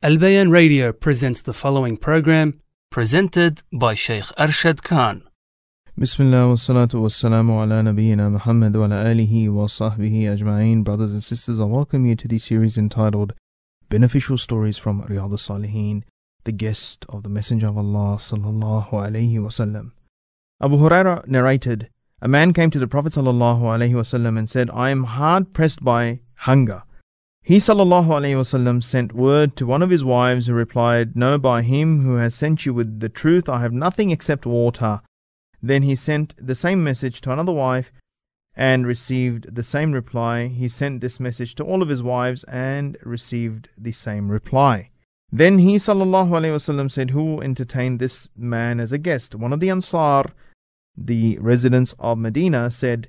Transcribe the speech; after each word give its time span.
Al 0.00 0.16
Bayan 0.16 0.48
Radio 0.52 0.92
presents 0.92 1.42
the 1.42 1.52
following 1.52 1.96
program 1.96 2.60
presented 2.88 3.62
by 3.72 3.94
Sheikh 3.94 4.26
Arshad 4.38 4.84
Khan. 4.84 5.24
Bismillah 5.98 6.46
wa 6.50 6.54
salatu 6.54 7.00
wa 7.02 7.08
salamu 7.08 7.60
ala 7.60 7.82
nabiyyina 7.82 8.30
Muhammad 8.30 8.76
wa 8.76 8.84
ala 8.84 8.94
alihi 9.06 9.52
wa 9.52 9.66
sahbihi 9.66 10.22
ajma'in. 10.38 10.84
Brothers 10.84 11.12
and 11.12 11.20
sisters, 11.20 11.58
I 11.58 11.64
welcome 11.64 12.06
you 12.06 12.14
to 12.14 12.28
the 12.28 12.38
series 12.38 12.78
entitled 12.78 13.32
Beneficial 13.88 14.38
Stories 14.38 14.78
from 14.78 15.02
Riyadh 15.02 15.32
al-Salihin, 15.32 16.04
the 16.44 16.52
guest 16.52 17.04
of 17.08 17.24
the 17.24 17.28
Messenger 17.28 17.66
of 17.66 17.78
Allah 17.78 18.18
sallallahu 18.18 18.90
alayhi 18.90 19.38
wasallam. 19.38 19.90
Abu 20.62 20.76
Huraira 20.76 21.26
narrated, 21.26 21.90
a 22.22 22.28
man 22.28 22.52
came 22.52 22.70
to 22.70 22.78
the 22.78 22.86
Prophet 22.86 23.14
sallallahu 23.14 23.62
alayhi 23.62 23.94
wasallam 23.94 24.38
and 24.38 24.48
said, 24.48 24.70
I 24.70 24.90
am 24.90 25.02
hard 25.02 25.52
pressed 25.52 25.82
by 25.82 26.20
hunger. 26.36 26.84
He 27.48 27.60
wasallam 27.60 28.84
sent 28.84 29.14
word 29.14 29.56
to 29.56 29.64
one 29.64 29.82
of 29.82 29.88
his 29.88 30.04
wives 30.04 30.48
who 30.48 30.52
replied, 30.52 31.16
No, 31.16 31.38
by 31.38 31.62
him 31.62 32.02
who 32.02 32.16
has 32.16 32.34
sent 32.34 32.66
you 32.66 32.74
with 32.74 33.00
the 33.00 33.08
truth, 33.08 33.48
I 33.48 33.62
have 33.62 33.72
nothing 33.72 34.10
except 34.10 34.44
water. 34.44 35.00
Then 35.62 35.82
he 35.82 35.94
sent 35.94 36.34
the 36.36 36.54
same 36.54 36.84
message 36.84 37.22
to 37.22 37.32
another 37.32 37.52
wife 37.52 37.90
and 38.54 38.86
received 38.86 39.54
the 39.54 39.62
same 39.62 39.92
reply. 39.92 40.48
He 40.48 40.68
sent 40.68 41.00
this 41.00 41.18
message 41.18 41.54
to 41.54 41.64
all 41.64 41.80
of 41.80 41.88
his 41.88 42.02
wives 42.02 42.44
and 42.44 42.98
received 43.02 43.70
the 43.78 43.92
same 43.92 44.30
reply. 44.30 44.90
Then 45.32 45.60
he 45.60 45.76
wasallam 45.76 46.90
said, 46.90 47.12
Who 47.12 47.24
will 47.24 47.42
entertain 47.42 47.96
this 47.96 48.28
man 48.36 48.78
as 48.78 48.92
a 48.92 48.98
guest? 48.98 49.34
One 49.34 49.54
of 49.54 49.60
the 49.60 49.70
Ansar, 49.70 50.34
the 50.94 51.38
residents 51.38 51.94
of 51.98 52.18
Medina, 52.18 52.70
said, 52.70 53.08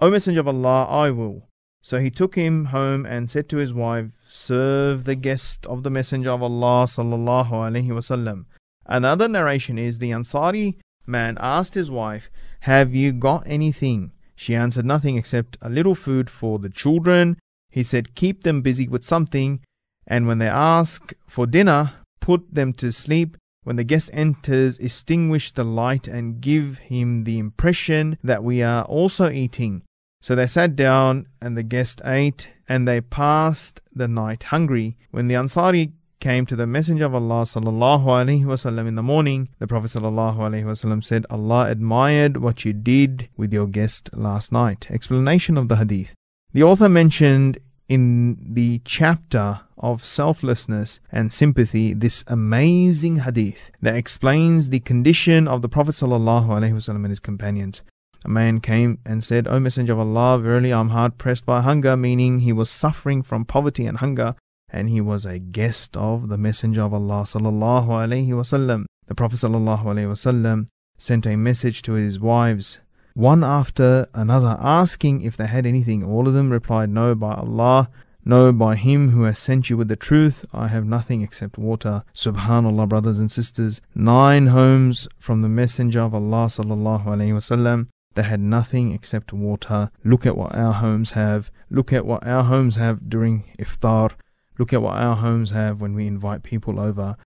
O 0.00 0.10
Messenger 0.10 0.40
of 0.40 0.48
Allah, 0.48 0.84
I 0.84 1.10
will. 1.10 1.48
So 1.84 2.00
he 2.00 2.10
took 2.10 2.34
him 2.34 2.66
home 2.76 3.04
and 3.04 3.28
said 3.28 3.46
to 3.50 3.58
his 3.58 3.74
wife, 3.74 4.06
Serve 4.26 5.04
the 5.04 5.14
guest 5.14 5.66
of 5.66 5.82
the 5.82 5.90
Messenger 5.90 6.30
of 6.30 6.42
Allah 6.42 6.86
sallallahu 6.86 7.50
alaihi 7.50 7.88
wasallam. 7.88 8.46
Another 8.86 9.28
narration 9.28 9.78
is 9.78 9.98
the 9.98 10.10
Ansari 10.10 10.76
man 11.06 11.36
asked 11.38 11.74
his 11.74 11.90
wife, 11.90 12.30
Have 12.60 12.94
you 12.94 13.12
got 13.12 13.42
anything? 13.46 14.12
She 14.34 14.54
answered 14.54 14.86
nothing 14.86 15.18
except 15.18 15.58
a 15.60 15.68
little 15.68 15.94
food 15.94 16.30
for 16.30 16.58
the 16.58 16.70
children. 16.70 17.36
He 17.68 17.82
said, 17.82 18.14
Keep 18.14 18.44
them 18.44 18.62
busy 18.62 18.88
with 18.88 19.04
something, 19.04 19.60
and 20.06 20.26
when 20.26 20.38
they 20.38 20.48
ask 20.48 21.12
for 21.28 21.46
dinner, 21.46 21.92
put 22.18 22.54
them 22.54 22.72
to 22.80 22.92
sleep. 22.92 23.36
When 23.64 23.76
the 23.76 23.84
guest 23.84 24.08
enters, 24.14 24.78
extinguish 24.78 25.52
the 25.52 25.64
light 25.64 26.08
and 26.08 26.40
give 26.40 26.78
him 26.78 27.24
the 27.24 27.38
impression 27.38 28.16
that 28.24 28.42
we 28.42 28.62
are 28.62 28.84
also 28.84 29.28
eating. 29.28 29.82
So 30.24 30.34
they 30.34 30.46
sat 30.46 30.74
down, 30.74 31.26
and 31.42 31.54
the 31.54 31.62
guest 31.62 32.00
ate, 32.02 32.48
and 32.66 32.88
they 32.88 33.02
passed 33.02 33.82
the 33.94 34.08
night 34.08 34.44
hungry. 34.44 34.96
When 35.10 35.28
the 35.28 35.34
Ansari 35.34 35.92
came 36.18 36.46
to 36.46 36.56
the 36.56 36.66
Messenger 36.66 37.04
of 37.04 37.14
Allah 37.14 37.42
sallallahu 37.42 38.88
in 38.88 38.94
the 38.94 39.02
morning, 39.02 39.50
the 39.58 39.66
Prophet 39.66 39.90
sallallahu 39.90 41.04
said, 41.04 41.26
"Allah 41.28 41.70
admired 41.70 42.38
what 42.38 42.64
you 42.64 42.72
did 42.72 43.28
with 43.36 43.52
your 43.52 43.66
guest 43.66 44.08
last 44.14 44.50
night." 44.50 44.86
Explanation 44.90 45.58
of 45.58 45.68
the 45.68 45.76
hadith. 45.76 46.14
The 46.54 46.62
author 46.62 46.88
mentioned 46.88 47.58
in 47.86 48.38
the 48.54 48.80
chapter 48.86 49.60
of 49.76 50.02
selflessness 50.02 51.00
and 51.12 51.34
sympathy 51.34 51.92
this 51.92 52.24
amazing 52.28 53.16
hadith 53.26 53.70
that 53.82 53.94
explains 53.94 54.70
the 54.70 54.80
condition 54.80 55.46
of 55.46 55.60
the 55.60 55.68
Prophet 55.68 56.00
and 56.00 57.10
his 57.10 57.20
companions. 57.20 57.82
A 58.24 58.28
man 58.28 58.60
came 58.60 58.98
and 59.04 59.22
said, 59.22 59.46
O 59.46 59.60
Messenger 59.60 59.92
of 59.92 59.98
Allah, 59.98 60.38
verily 60.38 60.72
I 60.72 60.80
am 60.80 60.88
hard 60.88 61.18
pressed 61.18 61.44
by 61.44 61.60
hunger, 61.60 61.94
meaning 61.94 62.40
he 62.40 62.54
was 62.54 62.70
suffering 62.70 63.22
from 63.22 63.44
poverty 63.44 63.84
and 63.84 63.98
hunger, 63.98 64.34
and 64.70 64.88
he 64.88 65.00
was 65.00 65.26
a 65.26 65.38
guest 65.38 65.94
of 65.94 66.28
the 66.28 66.38
Messenger 66.38 66.84
of 66.84 66.94
Allah 66.94 67.24
sallallahu 67.24 67.88
alaihi 67.88 68.28
wasallam. 68.28 68.86
The 69.08 69.14
Prophet 69.14 69.36
sallallahu 69.36 69.84
alaihi 69.84 70.08
wasallam 70.08 70.68
sent 70.96 71.26
a 71.26 71.36
message 71.36 71.82
to 71.82 71.92
his 71.92 72.18
wives, 72.18 72.80
one 73.12 73.44
after 73.44 74.08
another, 74.14 74.56
asking 74.58 75.20
if 75.20 75.36
they 75.36 75.46
had 75.46 75.66
anything. 75.66 76.02
All 76.02 76.26
of 76.26 76.32
them 76.32 76.50
replied, 76.50 76.88
No, 76.88 77.14
by 77.14 77.34
Allah, 77.34 77.90
no, 78.24 78.52
by 78.52 78.74
Him 78.76 79.10
who 79.10 79.24
has 79.24 79.38
sent 79.38 79.68
you 79.68 79.76
with 79.76 79.88
the 79.88 79.96
truth, 79.96 80.46
I 80.50 80.68
have 80.68 80.86
nothing 80.86 81.20
except 81.20 81.58
water. 81.58 82.04
Subhanallah, 82.14 82.88
brothers 82.88 83.18
and 83.18 83.30
sisters. 83.30 83.82
Nine 83.94 84.46
homes 84.46 85.06
from 85.18 85.42
the 85.42 85.48
Messenger 85.50 86.00
of 86.00 86.14
Allah 86.14 86.46
sallallahu 86.46 87.04
alaihi 87.04 87.34
wasallam 87.34 87.88
they 88.14 88.22
had 88.22 88.40
nothing 88.40 88.92
except 88.92 89.32
water. 89.32 89.90
Look 90.04 90.24
at 90.26 90.36
what 90.36 90.54
our 90.54 90.72
homes 90.72 91.12
have. 91.12 91.50
Look 91.70 91.92
at 91.92 92.06
what 92.06 92.26
our 92.26 92.44
homes 92.44 92.76
have 92.76 93.08
during 93.08 93.44
iftar. 93.58 94.12
Look 94.58 94.72
at 94.72 94.82
what 94.82 94.96
our 94.96 95.16
homes 95.16 95.50
have 95.50 95.80
when 95.80 95.94
we 95.94 96.06
invite 96.06 96.42
people 96.42 96.78
over. 96.78 97.16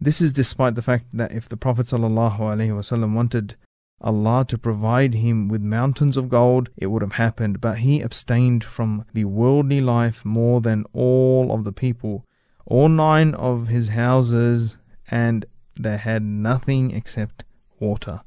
This 0.00 0.20
is 0.20 0.32
despite 0.32 0.76
the 0.76 0.82
fact 0.82 1.06
that 1.12 1.32
if 1.32 1.48
the 1.48 1.56
Prophet 1.56 1.86
ﷺ 1.86 3.14
wanted 3.14 3.56
Allah 4.00 4.44
to 4.46 4.56
provide 4.56 5.14
him 5.14 5.48
with 5.48 5.60
mountains 5.60 6.16
of 6.16 6.28
gold, 6.28 6.70
it 6.76 6.86
would 6.86 7.02
have 7.02 7.12
happened, 7.12 7.60
but 7.60 7.78
he 7.78 8.00
abstained 8.00 8.62
from 8.62 9.04
the 9.12 9.24
worldly 9.24 9.80
life 9.80 10.24
more 10.24 10.60
than 10.60 10.84
all 10.92 11.52
of 11.52 11.64
the 11.64 11.72
people, 11.72 12.24
all 12.64 12.88
nine 12.88 13.34
of 13.34 13.66
his 13.66 13.88
houses, 13.88 14.76
and 15.10 15.46
they 15.74 15.96
had 15.96 16.22
nothing 16.22 16.92
except 16.92 17.42
water. 17.80 18.20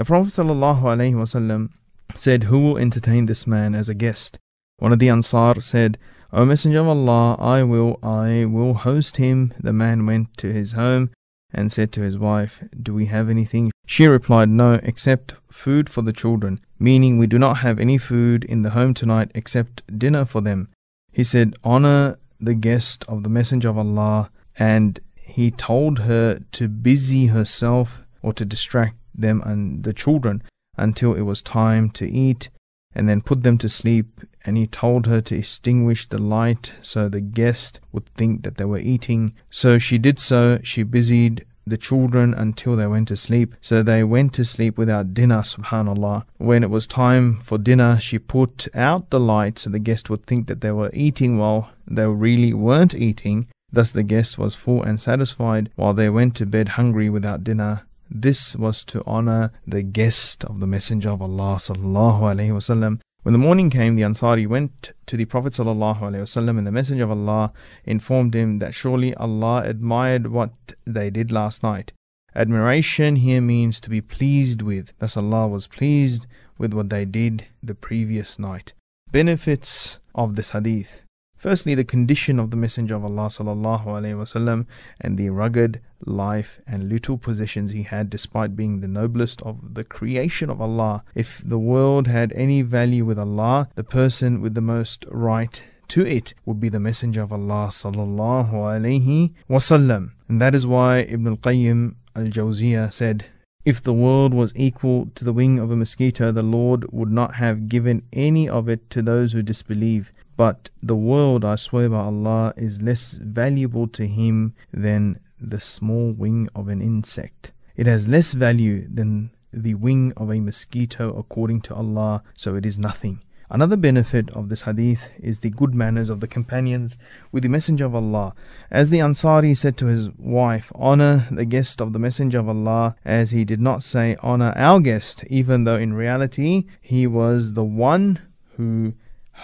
The 0.00 0.06
Prophet 0.06 0.30
ﷺ 0.30 1.68
said, 2.14 2.44
Who 2.44 2.60
will 2.60 2.78
entertain 2.78 3.26
this 3.26 3.46
man 3.46 3.74
as 3.74 3.90
a 3.90 3.94
guest? 3.94 4.38
One 4.78 4.94
of 4.94 4.98
the 4.98 5.10
Ansar 5.10 5.60
said, 5.60 5.98
O 6.32 6.46
Messenger 6.46 6.78
of 6.78 6.88
Allah, 6.88 7.34
I 7.34 7.62
will, 7.64 7.98
I 8.02 8.46
will 8.46 8.72
host 8.72 9.18
him. 9.18 9.52
The 9.60 9.74
man 9.74 10.06
went 10.06 10.34
to 10.38 10.54
his 10.54 10.72
home 10.72 11.10
and 11.52 11.70
said 11.70 11.92
to 11.92 12.00
his 12.00 12.16
wife, 12.16 12.64
Do 12.82 12.94
we 12.94 13.06
have 13.12 13.28
anything? 13.28 13.72
She 13.84 14.06
replied, 14.06 14.48
No, 14.48 14.80
except 14.82 15.34
food 15.50 15.90
for 15.90 16.00
the 16.00 16.14
children, 16.14 16.62
meaning 16.78 17.18
we 17.18 17.26
do 17.26 17.38
not 17.38 17.58
have 17.58 17.78
any 17.78 17.98
food 17.98 18.44
in 18.44 18.62
the 18.62 18.70
home 18.70 18.94
tonight 18.94 19.30
except 19.34 19.82
dinner 19.98 20.24
for 20.24 20.40
them. 20.40 20.70
He 21.12 21.24
said, 21.24 21.56
Honor 21.62 22.16
the 22.40 22.54
guest 22.54 23.04
of 23.06 23.22
the 23.22 23.28
Messenger 23.28 23.68
of 23.68 23.76
Allah, 23.76 24.30
and 24.58 24.98
he 25.14 25.50
told 25.50 25.98
her 25.98 26.40
to 26.52 26.68
busy 26.68 27.26
herself 27.26 28.00
or 28.22 28.32
to 28.32 28.46
distract 28.46 28.96
them 29.20 29.42
and 29.44 29.84
the 29.84 29.92
children 29.92 30.42
until 30.76 31.14
it 31.14 31.22
was 31.22 31.42
time 31.42 31.90
to 31.90 32.10
eat, 32.10 32.48
and 32.94 33.08
then 33.08 33.20
put 33.20 33.42
them 33.42 33.58
to 33.58 33.68
sleep. 33.68 34.20
And 34.44 34.56
he 34.56 34.66
told 34.66 35.06
her 35.06 35.20
to 35.20 35.36
extinguish 35.36 36.08
the 36.08 36.18
light 36.18 36.72
so 36.80 37.08
the 37.08 37.20
guest 37.20 37.80
would 37.92 38.06
think 38.14 38.42
that 38.42 38.56
they 38.56 38.64
were 38.64 38.78
eating. 38.78 39.34
So 39.50 39.78
she 39.78 39.98
did 39.98 40.18
so. 40.18 40.58
She 40.62 40.82
busied 40.82 41.44
the 41.66 41.76
children 41.76 42.34
until 42.34 42.76
they 42.76 42.86
went 42.86 43.08
to 43.08 43.16
sleep. 43.16 43.54
So 43.60 43.82
they 43.82 44.02
went 44.02 44.32
to 44.34 44.44
sleep 44.44 44.76
without 44.78 45.14
dinner, 45.14 45.42
subhanAllah. 45.42 46.24
When 46.38 46.62
it 46.62 46.70
was 46.70 46.86
time 46.86 47.40
for 47.40 47.58
dinner, 47.58 48.00
she 48.00 48.18
put 48.18 48.66
out 48.74 49.10
the 49.10 49.20
light 49.20 49.58
so 49.58 49.70
the 49.70 49.78
guest 49.78 50.10
would 50.10 50.26
think 50.26 50.46
that 50.46 50.62
they 50.62 50.72
were 50.72 50.90
eating 50.92 51.38
while 51.38 51.70
they 51.86 52.06
really 52.06 52.52
weren't 52.52 52.94
eating. 52.94 53.46
Thus 53.72 53.92
the 53.92 54.02
guest 54.02 54.36
was 54.36 54.54
full 54.54 54.82
and 54.82 55.00
satisfied 55.00 55.70
while 55.76 55.94
they 55.94 56.10
went 56.10 56.34
to 56.36 56.46
bed 56.46 56.70
hungry 56.70 57.08
without 57.08 57.44
dinner. 57.44 57.82
This 58.10 58.56
was 58.56 58.82
to 58.86 59.04
honor 59.06 59.52
the 59.64 59.82
guest 59.82 60.44
of 60.44 60.58
the 60.58 60.66
Messenger 60.66 61.10
of 61.10 61.22
Allah 61.22 61.56
sallallahu 61.56 62.22
alaihi 62.22 62.50
wasallam. 62.50 63.00
When 63.22 63.32
the 63.32 63.38
morning 63.38 63.70
came, 63.70 63.94
the 63.94 64.02
Ansari 64.02 64.48
went 64.48 64.90
to 65.06 65.16
the 65.16 65.26
Prophet 65.26 65.52
sallallahu 65.52 66.00
alaihi 66.00 66.22
wasallam, 66.22 66.58
and 66.58 66.66
the 66.66 66.72
Messenger 66.72 67.04
of 67.04 67.12
Allah 67.12 67.52
informed 67.84 68.34
him 68.34 68.58
that 68.58 68.74
surely 68.74 69.14
Allah 69.14 69.62
admired 69.64 70.26
what 70.26 70.52
they 70.84 71.08
did 71.08 71.30
last 71.30 71.62
night. 71.62 71.92
Admiration 72.34 73.16
here 73.16 73.40
means 73.40 73.78
to 73.80 73.90
be 73.90 74.00
pleased 74.00 74.60
with. 74.60 74.92
Thus 74.98 75.16
Allah 75.16 75.46
was 75.46 75.68
pleased 75.68 76.26
with 76.58 76.74
what 76.74 76.90
they 76.90 77.04
did 77.04 77.46
the 77.62 77.74
previous 77.74 78.38
night. 78.38 78.72
Benefits 79.12 80.00
of 80.14 80.34
this 80.34 80.50
hadith. 80.50 81.02
Firstly, 81.40 81.74
the 81.74 81.84
condition 81.84 82.38
of 82.38 82.50
the 82.50 82.58
Messenger 82.58 82.96
of 82.96 83.04
Allah 83.06 83.28
sallallahu 83.28 83.86
alaihi 83.86 84.14
wasallam 84.14 84.66
and 85.00 85.16
the 85.16 85.30
rugged 85.30 85.80
life 86.04 86.60
and 86.66 86.90
little 86.90 87.16
possessions 87.16 87.72
he 87.72 87.84
had 87.84 88.10
despite 88.10 88.54
being 88.54 88.80
the 88.80 88.86
noblest 88.86 89.40
of 89.40 89.72
the 89.72 89.82
creation 89.82 90.50
of 90.50 90.60
Allah. 90.60 91.02
If 91.14 91.40
the 91.42 91.58
world 91.58 92.08
had 92.08 92.34
any 92.34 92.60
value 92.60 93.06
with 93.06 93.18
Allah, 93.18 93.70
the 93.74 93.82
person 93.82 94.42
with 94.42 94.52
the 94.52 94.60
most 94.60 95.06
right 95.08 95.62
to 95.88 96.04
it 96.04 96.34
would 96.44 96.60
be 96.60 96.68
the 96.68 96.78
Messenger 96.78 97.22
of 97.22 97.32
Allah 97.32 97.68
sallallahu 97.72 98.52
alaihi 98.52 99.32
wasallam. 99.48 100.10
And 100.28 100.42
that 100.42 100.54
is 100.54 100.66
why 100.66 100.98
Ibn 100.98 101.26
al-Qayyim 101.26 101.94
al-Jawziyah 102.16 102.92
said, 102.92 103.24
if 103.62 103.82
the 103.82 103.92
world 103.92 104.32
was 104.32 104.54
equal 104.56 105.10
to 105.14 105.22
the 105.22 105.34
wing 105.34 105.58
of 105.58 105.70
a 105.70 105.76
mosquito, 105.76 106.32
the 106.32 106.42
Lord 106.42 106.90
would 106.92 107.10
not 107.10 107.34
have 107.34 107.68
given 107.68 108.02
any 108.10 108.48
of 108.48 108.70
it 108.70 108.88
to 108.90 109.02
those 109.02 109.32
who 109.32 109.42
disbelieve. 109.42 110.12
But 110.40 110.70
the 110.82 110.96
world, 110.96 111.44
I 111.44 111.56
swear 111.56 111.90
by 111.90 111.98
Allah, 111.98 112.54
is 112.56 112.80
less 112.80 113.12
valuable 113.12 113.86
to 113.88 114.06
him 114.06 114.54
than 114.72 115.20
the 115.38 115.60
small 115.60 116.12
wing 116.12 116.48
of 116.54 116.68
an 116.68 116.80
insect. 116.80 117.52
It 117.76 117.86
has 117.86 118.08
less 118.08 118.32
value 118.32 118.88
than 118.90 119.32
the 119.52 119.74
wing 119.74 120.14
of 120.16 120.30
a 120.30 120.40
mosquito 120.40 121.14
according 121.14 121.60
to 121.68 121.74
Allah, 121.74 122.22
so 122.38 122.54
it 122.54 122.64
is 122.64 122.78
nothing. 122.78 123.20
Another 123.50 123.76
benefit 123.76 124.30
of 124.30 124.48
this 124.48 124.62
hadith 124.62 125.10
is 125.18 125.40
the 125.40 125.50
good 125.50 125.74
manners 125.74 126.08
of 126.08 126.20
the 126.20 126.26
companions 126.26 126.96
with 127.30 127.42
the 127.42 127.50
Messenger 127.50 127.84
of 127.84 127.94
Allah. 127.94 128.32
As 128.70 128.88
the 128.88 129.00
Ansari 129.00 129.54
said 129.54 129.76
to 129.76 129.86
his 129.88 130.08
wife, 130.16 130.72
Honor 130.74 131.26
the 131.30 131.44
guest 131.44 131.82
of 131.82 131.92
the 131.92 131.98
Messenger 131.98 132.38
of 132.38 132.48
Allah, 132.48 132.96
as 133.04 133.32
he 133.32 133.44
did 133.44 133.60
not 133.60 133.82
say, 133.82 134.16
Honor 134.22 134.54
our 134.56 134.80
guest, 134.80 135.22
even 135.26 135.64
though 135.64 135.76
in 135.76 135.92
reality 135.92 136.64
he 136.80 137.06
was 137.06 137.52
the 137.52 137.64
one 137.64 138.20
who 138.56 138.94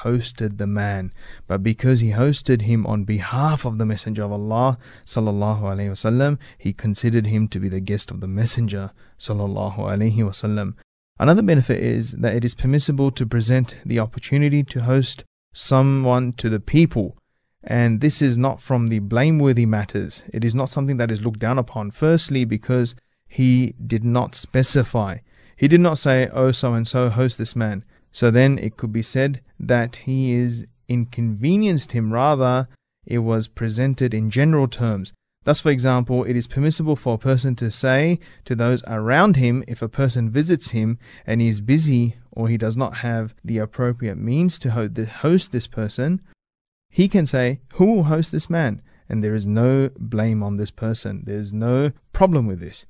hosted 0.04 0.58
the 0.58 0.66
man, 0.66 1.12
but 1.46 1.62
because 1.62 2.00
he 2.00 2.10
hosted 2.10 2.62
him 2.62 2.87
on 2.87 3.04
behalf 3.04 3.64
of 3.64 3.78
the 3.78 3.87
Messenger 3.87 4.25
of 4.25 4.32
Allah 4.32 4.78
sallallahu 5.04 5.62
alaihi 5.62 5.90
wasallam, 5.90 6.38
he 6.58 6.72
considered 6.72 7.26
him 7.26 7.48
to 7.48 7.58
be 7.58 7.69
the 7.69 7.81
guest 7.81 8.10
of 8.10 8.20
the 8.20 8.28
Messenger 8.28 8.93
sallallahu 9.19 9.78
alaihi 9.78 10.19
wasallam. 10.19 10.75
Another 11.19 11.43
benefit 11.43 11.82
is 11.82 12.12
that 12.12 12.34
it 12.34 12.44
is 12.44 12.54
permissible 12.54 13.10
to 13.10 13.25
present 13.25 13.76
the 13.84 13.98
opportunity 13.98 14.62
to 14.64 14.82
host 14.82 15.25
someone 15.52 16.32
to 16.34 16.50
the 16.50 16.60
people. 16.60 17.16
And 17.64 18.00
this 18.00 18.20
is 18.20 18.37
not 18.37 18.60
from 18.60 18.88
the 18.88 18.98
blameworthy 18.98 19.66
matters. 19.66 20.25
It 20.32 20.44
is 20.44 20.54
not 20.54 20.69
something 20.69 20.98
that 20.98 21.10
is 21.10 21.25
looked 21.25 21.40
down 21.40 21.58
upon. 21.58 21.90
Firstly, 21.90 22.44
because 22.44 22.94
he 23.28 23.75
did 23.84 24.04
not 24.04 24.34
specify. 24.34 25.19
He 25.56 25.69
did 25.69 25.81
not 25.81 25.98
say, 25.98 26.28
oh, 26.32 26.52
so 26.52 26.75
and 26.75 26.87
so, 26.87 27.08
host 27.08 27.38
this 27.38 27.56
man. 27.56 27.84
So 28.17 28.31
then 28.31 28.59
it 28.59 28.79
could 28.79 28.95
be 28.95 29.03
said 29.03 29.43
that 29.61 29.97
he 30.07 30.33
is 30.33 30.67
inconvenienced 30.89 31.93
him. 31.93 32.15
Rather, 32.15 32.67
it 33.05 33.19
was 33.19 33.47
presented 33.47 34.15
in 34.15 34.31
general 34.31 34.69
terms. 34.69 35.13
Thus, 35.45 35.61
for 35.61 35.71
example, 35.71 36.25
it 36.25 36.35
is 36.35 36.47
permissible 36.47 36.97
for 36.97 37.17
a 37.17 37.19
person 37.19 37.55
to 37.57 37.71
say 37.71 38.19
to 38.47 38.55
those 38.55 38.83
around 38.87 39.37
him, 39.37 39.63
if 39.69 39.83
a 39.83 39.89
person 39.91 40.31
visits 40.31 40.71
him 40.71 40.99
and 41.27 41.43
he 41.43 41.49
is 41.49 41.61
busy 41.61 42.17
or 42.33 42.49
he 42.49 42.57
does 42.57 42.75
not 42.75 42.97
have 43.09 43.35
the 43.45 43.59
appropriate 43.59 44.17
means 44.17 44.59
to 44.61 44.71
host 44.71 45.53
this 45.53 45.67
person, 45.67 46.23
he 46.89 47.09
can 47.09 47.27
say, 47.27 47.61
Who 47.75 47.93
will 47.93 48.05
host 48.05 48.33
this 48.33 48.49
man? 48.49 48.81
And 49.11 49.23
there 49.23 49.35
is 49.35 49.47
no 49.47 49.91
blame 49.99 50.43
on 50.43 50.57
this 50.57 50.71
person. 50.71 51.25
There 51.27 51.39
is 51.39 51.53
no 51.53 51.93
problem 52.15 52.47
with 52.47 52.61
this. 52.61 52.87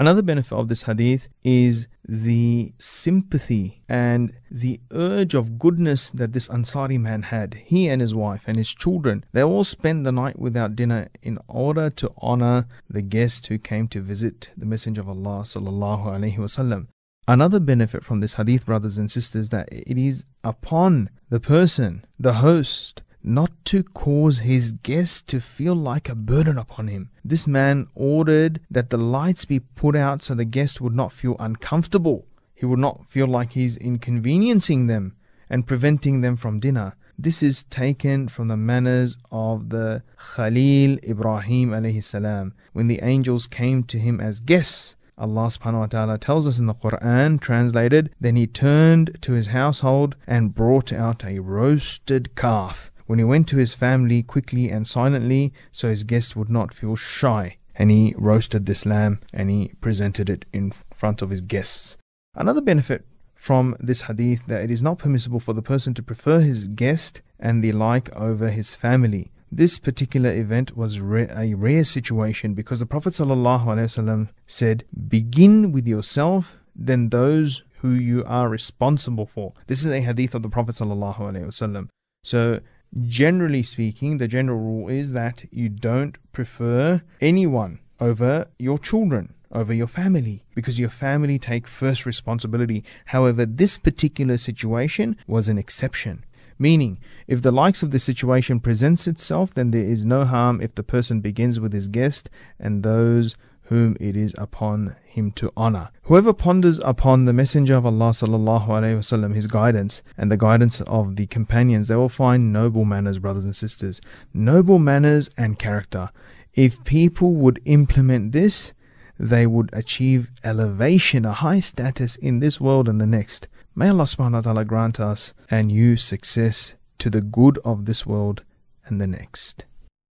Another 0.00 0.22
benefit 0.22 0.54
of 0.56 0.68
this 0.68 0.84
hadith 0.84 1.28
is 1.44 1.86
the 2.08 2.72
sympathy 2.78 3.82
and 3.86 4.32
the 4.50 4.80
urge 4.92 5.34
of 5.34 5.58
goodness 5.58 6.08
that 6.08 6.32
this 6.32 6.48
Ansari 6.48 6.98
man 6.98 7.24
had. 7.24 7.60
He 7.66 7.86
and 7.86 8.00
his 8.00 8.14
wife 8.14 8.44
and 8.46 8.56
his 8.56 8.72
children, 8.72 9.26
they 9.32 9.42
all 9.42 9.62
spent 9.62 10.04
the 10.04 10.10
night 10.10 10.38
without 10.38 10.74
dinner 10.74 11.08
in 11.22 11.38
order 11.48 11.90
to 11.90 12.10
honor 12.16 12.66
the 12.88 13.02
guest 13.02 13.48
who 13.48 13.58
came 13.58 13.88
to 13.88 14.00
visit 14.00 14.48
the 14.56 14.64
Messenger 14.64 15.02
of 15.02 15.10
Allah 15.10 15.42
sallallahu 15.42 16.06
alaihi 16.06 16.38
wasallam. 16.38 16.86
Another 17.28 17.60
benefit 17.60 18.02
from 18.02 18.20
this 18.20 18.36
hadith, 18.36 18.64
brothers 18.64 18.96
and 18.96 19.10
sisters, 19.10 19.50
that 19.50 19.68
it 19.70 19.98
is 19.98 20.24
upon 20.42 21.10
the 21.28 21.40
person, 21.40 22.06
the 22.18 22.32
host, 22.40 23.02
not 23.22 23.50
to 23.66 23.82
cause 23.82 24.38
his 24.38 24.72
guests 24.72 25.22
to 25.22 25.40
feel 25.40 25.74
like 25.74 26.08
a 26.08 26.14
burden 26.14 26.56
upon 26.56 26.88
him. 26.88 27.10
This 27.24 27.46
man 27.46 27.88
ordered 27.94 28.60
that 28.70 28.90
the 28.90 28.98
lights 28.98 29.44
be 29.44 29.60
put 29.60 29.94
out 29.94 30.22
so 30.22 30.34
the 30.34 30.44
guest 30.44 30.80
would 30.80 30.94
not 30.94 31.12
feel 31.12 31.36
uncomfortable. 31.38 32.26
He 32.54 32.66
would 32.66 32.78
not 32.78 33.06
feel 33.06 33.26
like 33.26 33.52
he's 33.52 33.76
inconveniencing 33.76 34.86
them 34.86 35.16
and 35.48 35.66
preventing 35.66 36.20
them 36.20 36.36
from 36.36 36.60
dinner. 36.60 36.94
This 37.18 37.42
is 37.42 37.64
taken 37.64 38.28
from 38.28 38.48
the 38.48 38.56
manners 38.56 39.18
of 39.30 39.68
the 39.68 40.02
Khalil 40.34 40.98
Ibrahim 41.02 41.70
alayhi 41.70 42.02
salam 42.02 42.54
when 42.72 42.86
the 42.86 43.00
angels 43.02 43.46
came 43.46 43.82
to 43.84 43.98
him 43.98 44.20
as 44.20 44.40
guests. 44.40 44.96
Allah 45.18 45.48
subhanahu 45.48 45.80
wa 45.80 45.86
ta'ala 45.86 46.18
tells 46.18 46.46
us 46.46 46.58
in 46.58 46.64
the 46.64 46.74
Quran, 46.74 47.38
translated, 47.38 48.14
Then 48.18 48.36
he 48.36 48.46
turned 48.46 49.18
to 49.20 49.32
his 49.32 49.48
household 49.48 50.16
and 50.26 50.54
brought 50.54 50.94
out 50.94 51.22
a 51.22 51.40
roasted 51.40 52.34
calf 52.34 52.90
when 53.10 53.18
he 53.18 53.24
went 53.24 53.48
to 53.48 53.56
his 53.56 53.74
family 53.74 54.22
quickly 54.22 54.68
and 54.68 54.86
silently 54.86 55.52
so 55.72 55.88
his 55.88 56.04
guest 56.04 56.36
would 56.36 56.48
not 56.48 56.72
feel 56.72 56.94
shy. 56.94 57.56
And 57.74 57.90
he 57.90 58.14
roasted 58.16 58.66
this 58.66 58.86
lamb 58.86 59.18
and 59.34 59.50
he 59.50 59.72
presented 59.80 60.30
it 60.30 60.44
in 60.52 60.72
front 60.94 61.20
of 61.20 61.30
his 61.30 61.40
guests. 61.40 61.98
Another 62.36 62.60
benefit 62.60 63.04
from 63.34 63.74
this 63.80 64.02
hadith 64.02 64.46
that 64.46 64.62
it 64.62 64.70
is 64.70 64.80
not 64.80 65.00
permissible 65.00 65.40
for 65.40 65.54
the 65.54 65.60
person 65.60 65.92
to 65.94 66.04
prefer 66.04 66.38
his 66.38 66.68
guest 66.68 67.20
and 67.40 67.64
the 67.64 67.72
like 67.72 68.14
over 68.14 68.48
his 68.48 68.76
family. 68.76 69.32
This 69.50 69.80
particular 69.80 70.30
event 70.30 70.76
was 70.76 70.98
a 70.98 71.54
rare 71.56 71.82
situation 71.82 72.54
because 72.54 72.78
the 72.78 72.86
Prophet 72.86 73.14
ﷺ 73.14 74.28
said, 74.46 74.84
Begin 75.08 75.72
with 75.72 75.88
yourself, 75.88 76.58
then 76.76 77.08
those 77.08 77.64
who 77.78 77.90
you 77.90 78.24
are 78.24 78.48
responsible 78.48 79.26
for. 79.26 79.54
This 79.66 79.84
is 79.84 79.90
a 79.90 80.00
hadith 80.00 80.36
of 80.36 80.42
the 80.42 80.48
Prophet 80.48 80.76
ﷺ. 80.76 81.88
So 82.22 82.60
generally 83.06 83.62
speaking, 83.62 84.18
the 84.18 84.28
general 84.28 84.58
rule 84.58 84.88
is 84.88 85.12
that 85.12 85.44
you 85.50 85.68
don't 85.68 86.16
prefer 86.32 87.02
anyone 87.20 87.78
over 88.00 88.46
your 88.58 88.78
children, 88.78 89.34
over 89.52 89.72
your 89.72 89.86
family, 89.86 90.44
because 90.54 90.78
your 90.78 90.88
family 90.88 91.38
take 91.38 91.66
first 91.66 92.06
responsibility. 92.06 92.84
However, 93.06 93.46
this 93.46 93.78
particular 93.78 94.38
situation 94.38 95.16
was 95.26 95.48
an 95.48 95.58
exception. 95.58 96.24
Meaning, 96.58 96.98
if 97.26 97.40
the 97.40 97.50
likes 97.50 97.82
of 97.82 97.90
the 97.90 97.98
situation 97.98 98.60
presents 98.60 99.06
itself, 99.06 99.54
then 99.54 99.70
there 99.70 99.84
is 99.84 100.04
no 100.04 100.24
harm 100.26 100.60
if 100.60 100.74
the 100.74 100.82
person 100.82 101.20
begins 101.20 101.58
with 101.58 101.72
his 101.72 101.88
guest 101.88 102.28
and 102.58 102.82
those 102.82 103.34
whom 103.70 103.96
it 104.00 104.16
is 104.16 104.34
upon 104.36 104.96
him 105.04 105.30
to 105.30 105.52
honor. 105.56 105.90
Whoever 106.02 106.32
ponders 106.32 106.80
upon 106.84 107.24
the 107.24 107.32
Messenger 107.32 107.76
of 107.76 107.86
Allah 107.86 108.10
sallallahu 108.10 109.32
his 109.32 109.46
guidance 109.46 110.02
and 110.18 110.28
the 110.28 110.36
guidance 110.36 110.80
of 110.80 111.14
the 111.14 111.28
companions, 111.28 111.86
they 111.86 111.94
will 111.94 112.08
find 112.08 112.52
noble 112.52 112.84
manners, 112.84 113.20
brothers 113.20 113.44
and 113.44 113.54
sisters, 113.54 114.00
noble 114.34 114.80
manners 114.80 115.30
and 115.38 115.56
character. 115.56 116.10
If 116.52 116.82
people 116.82 117.34
would 117.34 117.62
implement 117.64 118.32
this, 118.32 118.72
they 119.20 119.46
would 119.46 119.70
achieve 119.72 120.32
elevation, 120.42 121.24
a 121.24 121.32
high 121.32 121.60
status 121.60 122.16
in 122.16 122.40
this 122.40 122.60
world 122.60 122.88
and 122.88 123.00
the 123.00 123.06
next. 123.06 123.46
May 123.76 123.90
Allah 123.90 124.04
subhanahu 124.04 124.32
wa 124.32 124.40
ta'ala 124.40 124.64
grant 124.64 124.98
us 124.98 125.32
and 125.48 125.70
you 125.70 125.96
success 125.96 126.74
to 126.98 127.08
the 127.08 127.20
good 127.20 127.58
of 127.64 127.84
this 127.84 128.04
world 128.04 128.42
and 128.84 129.00
the 129.00 129.06
next. 129.06 129.64